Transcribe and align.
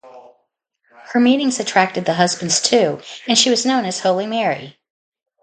Her 1.13 1.19
meetings 1.19 1.59
attracted 1.59 2.05
the 2.05 2.15
husbands 2.15 2.59
too 2.59 3.03
and 3.27 3.37
she 3.37 3.51
was 3.51 3.67
known 3.67 3.85
as 3.85 3.99
"Holy 3.99 4.25
Mary". 4.25 4.79